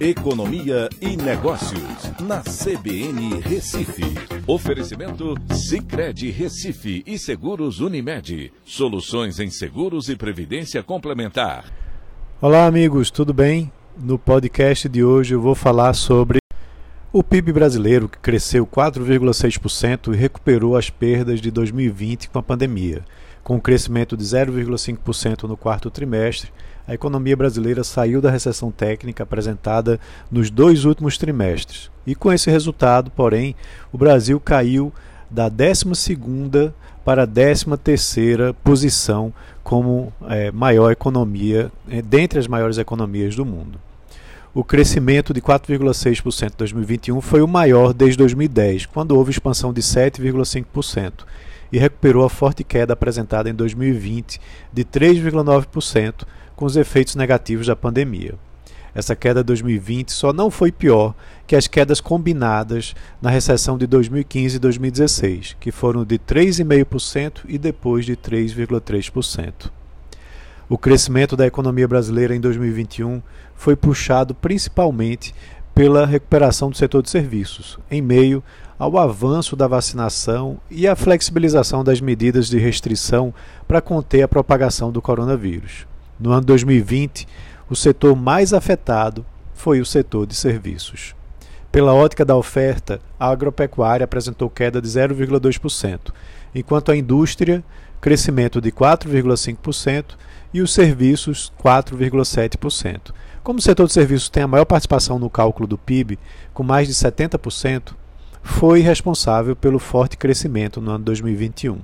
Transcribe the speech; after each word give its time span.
Economia 0.00 0.88
e 0.98 1.14
Negócios, 1.14 2.10
na 2.22 2.40
CBN 2.40 3.38
Recife. 3.42 4.02
Oferecimento 4.46 5.34
Cicred 5.52 6.30
Recife 6.30 7.02
e 7.06 7.18
Seguros 7.18 7.80
Unimed. 7.80 8.50
Soluções 8.64 9.38
em 9.38 9.50
seguros 9.50 10.08
e 10.08 10.16
previdência 10.16 10.82
complementar. 10.82 11.66
Olá, 12.40 12.64
amigos, 12.64 13.10
tudo 13.10 13.34
bem? 13.34 13.70
No 13.94 14.18
podcast 14.18 14.88
de 14.88 15.04
hoje 15.04 15.34
eu 15.34 15.40
vou 15.42 15.54
falar 15.54 15.92
sobre 15.92 16.38
o 17.12 17.22
PIB 17.22 17.52
brasileiro, 17.52 18.08
que 18.08 18.18
cresceu 18.20 18.66
4,6% 18.66 20.14
e 20.14 20.16
recuperou 20.16 20.78
as 20.78 20.88
perdas 20.88 21.42
de 21.42 21.50
2020 21.50 22.30
com 22.30 22.38
a 22.38 22.42
pandemia. 22.42 23.04
Com 23.42 23.56
um 23.56 23.60
crescimento 23.60 24.16
de 24.16 24.24
0,5% 24.24 25.44
no 25.44 25.56
quarto 25.56 25.90
trimestre, 25.90 26.52
a 26.86 26.94
economia 26.94 27.36
brasileira 27.36 27.84
saiu 27.84 28.20
da 28.20 28.30
recessão 28.30 28.70
técnica 28.70 29.22
apresentada 29.22 30.00
nos 30.30 30.50
dois 30.50 30.84
últimos 30.84 31.16
trimestres. 31.16 31.90
E 32.06 32.14
com 32.14 32.32
esse 32.32 32.50
resultado, 32.50 33.10
porém, 33.10 33.54
o 33.92 33.98
Brasil 33.98 34.40
caiu 34.40 34.92
da 35.30 35.50
12ª 35.50 36.72
para 37.04 37.22
a 37.22 37.26
13ª 37.26 38.54
posição 38.64 39.32
como 39.62 40.12
é, 40.28 40.50
maior 40.50 40.90
economia, 40.90 41.70
é, 41.88 42.02
dentre 42.02 42.38
as 42.38 42.46
maiores 42.46 42.78
economias 42.78 43.36
do 43.36 43.44
mundo. 43.44 43.80
O 44.52 44.64
crescimento 44.64 45.32
de 45.32 45.40
4,6% 45.40 46.54
em 46.54 46.56
2021 46.58 47.20
foi 47.20 47.40
o 47.40 47.46
maior 47.46 47.92
desde 47.92 48.18
2010, 48.18 48.86
quando 48.86 49.12
houve 49.12 49.30
expansão 49.30 49.72
de 49.72 49.80
7,5%, 49.80 51.12
e 51.72 51.78
recuperou 51.78 52.24
a 52.24 52.30
forte 52.30 52.64
queda 52.64 52.92
apresentada 52.92 53.48
em 53.48 53.54
2020 53.54 54.40
de 54.72 54.84
3,9%, 54.84 56.24
com 56.56 56.64
os 56.64 56.76
efeitos 56.76 57.14
negativos 57.14 57.66
da 57.66 57.76
pandemia. 57.76 58.34
Essa 58.94 59.14
queda 59.14 59.40
de 59.40 59.46
2020 59.46 60.12
só 60.12 60.32
não 60.32 60.50
foi 60.50 60.72
pior 60.72 61.14
que 61.46 61.54
as 61.54 61.66
quedas 61.66 62.00
combinadas 62.00 62.94
na 63.22 63.30
recessão 63.30 63.78
de 63.78 63.86
2015 63.86 64.56
e 64.56 64.58
2016, 64.58 65.56
que 65.60 65.70
foram 65.70 66.04
de 66.04 66.18
3,5% 66.18 67.42
e 67.48 67.56
depois 67.56 68.04
de 68.04 68.16
3,3%. 68.16 69.70
O 70.68 70.78
crescimento 70.78 71.36
da 71.36 71.46
economia 71.46 71.88
brasileira 71.88 72.34
em 72.34 72.40
2021 72.40 73.20
foi 73.56 73.74
puxado 73.74 74.34
principalmente 74.34 75.34
pela 75.80 76.04
recuperação 76.04 76.68
do 76.68 76.76
setor 76.76 77.02
de 77.02 77.08
serviços, 77.08 77.78
em 77.90 78.02
meio 78.02 78.44
ao 78.78 78.98
avanço 78.98 79.56
da 79.56 79.66
vacinação 79.66 80.60
e 80.70 80.86
à 80.86 80.94
flexibilização 80.94 81.82
das 81.82 82.02
medidas 82.02 82.50
de 82.50 82.58
restrição 82.58 83.32
para 83.66 83.80
conter 83.80 84.20
a 84.20 84.28
propagação 84.28 84.92
do 84.92 85.00
coronavírus. 85.00 85.86
No 86.18 86.32
ano 86.32 86.42
2020, 86.42 87.26
o 87.70 87.74
setor 87.74 88.14
mais 88.14 88.52
afetado 88.52 89.24
foi 89.54 89.80
o 89.80 89.86
setor 89.86 90.26
de 90.26 90.34
serviços. 90.34 91.14
Pela 91.72 91.94
ótica 91.94 92.26
da 92.26 92.36
oferta, 92.36 93.00
a 93.18 93.30
agropecuária 93.30 94.04
apresentou 94.04 94.50
queda 94.50 94.82
de 94.82 94.88
0,2%, 94.88 96.12
enquanto 96.54 96.90
a 96.90 96.96
indústria, 96.96 97.62
crescimento 98.00 98.60
de 98.60 98.72
4,5% 98.72 100.16
e 100.52 100.60
os 100.60 100.72
serviços 100.72 101.52
4,7%. 101.62 103.12
Como 103.42 103.58
o 103.58 103.62
setor 103.62 103.86
de 103.86 103.92
serviços 103.92 104.28
tem 104.28 104.42
a 104.42 104.48
maior 104.48 104.64
participação 104.64 105.18
no 105.18 105.30
cálculo 105.30 105.66
do 105.66 105.78
PIB, 105.78 106.18
com 106.52 106.62
mais 106.62 106.88
de 106.88 106.94
70%, 106.94 107.94
foi 108.42 108.80
responsável 108.80 109.54
pelo 109.54 109.78
forte 109.78 110.16
crescimento 110.16 110.80
no 110.80 110.90
ano 110.90 111.04
2021. 111.04 111.78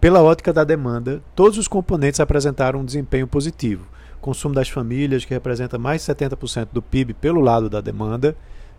Pela 0.00 0.22
ótica 0.22 0.52
da 0.52 0.64
demanda, 0.64 1.22
todos 1.34 1.56
os 1.56 1.68
componentes 1.68 2.20
apresentaram 2.20 2.80
um 2.80 2.84
desempenho 2.84 3.26
positivo. 3.26 3.86
consumo 4.20 4.54
das 4.54 4.70
famílias, 4.70 5.24
que 5.24 5.34
representa 5.34 5.78
mais 5.78 6.04
de 6.04 6.12
70% 6.12 6.68
do 6.72 6.80
PIB 6.80 7.12
pelo 7.12 7.42
lado 7.42 7.68
da 7.68 7.80
demanda, 7.82 8.34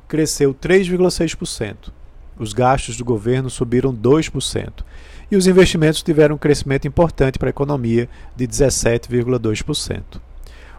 cresceu 0.08 0.54
3,6%. 0.54 1.92
Os 2.38 2.54
gastos 2.54 2.98
do 2.98 3.06
governo 3.06 3.50
subiram 3.50 3.94
2%. 3.94 4.84
E 5.32 5.36
os 5.36 5.48
investimentos 5.48 6.04
tiveram 6.04 6.36
um 6.36 6.40
crescimento 6.40 6.88
importante 6.88 7.40
para 7.40 7.50
a 7.50 7.52
economia 7.52 8.08
de 8.36 8.48
17,2%. 8.48 10.04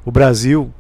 O 0.05 0.13
Brasil 0.13 0.73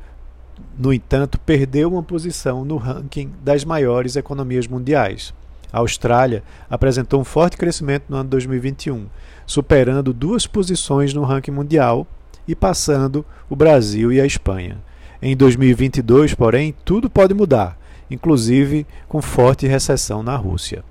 no 0.79 0.93
entanto, 0.93 1.39
perdeu 1.39 1.91
uma 1.91 2.03
posição 2.03 2.65
no 2.65 2.77
ranking 2.77 3.33
das 3.43 3.65
maiores 3.65 4.17
economias 4.17 4.67
mundiais. 4.67 5.35
A 5.73 5.79
Austrália 5.79 6.43
apresentou 6.71 7.21
um 7.21 7.25
forte 7.25 7.57
crescimento 7.57 8.05
no 8.09 8.17
ano 8.17 8.29
2021, 8.31 9.07
superando 9.47 10.13
duas 10.13 10.47
posições 10.47 11.13
no 11.13 11.25
ranking 11.25 11.51
mundial 11.51 12.07
e 12.47 12.55
passando 12.55 13.25
o 13.51 13.57
Brasil 13.57 14.13
e 14.13 14.21
a 14.21 14.27
Espanha. 14.27 14.79
Em 15.21 15.37
2022, 15.37 16.35
porém, 16.35 16.75
tudo 16.85 17.11
pode 17.11 17.35
mudar, 17.35 17.79
inclusive 18.11 18.87
com 19.09 19.21
forte 19.21 19.67
recessão 19.67 20.23
na 20.23 20.37
Rússia. 20.37 20.85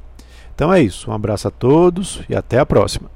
Então 0.53 0.73
é 0.73 0.81
isso, 0.81 1.11
um 1.11 1.13
abraço 1.13 1.47
a 1.47 1.51
todos 1.51 2.21
e 2.29 2.35
até 2.35 2.59
a 2.59 2.65
próxima. 2.65 3.14